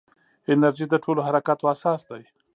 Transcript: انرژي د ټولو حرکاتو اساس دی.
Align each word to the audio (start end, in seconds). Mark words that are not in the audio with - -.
انرژي 0.51 0.85
د 0.89 0.95
ټولو 1.03 1.19
حرکاتو 1.27 1.65
اساس 1.73 2.01
دی. 2.09 2.23